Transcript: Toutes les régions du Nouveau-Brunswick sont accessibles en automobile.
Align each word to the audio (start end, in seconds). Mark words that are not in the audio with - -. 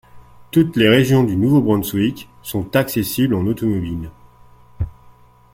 Toutes 0.49 0.77
les 0.77 0.89
régions 0.89 1.23
du 1.23 1.35
Nouveau-Brunswick 1.37 2.27
sont 2.41 2.75
accessibles 2.75 3.35
en 3.35 3.45
automobile. 3.45 4.09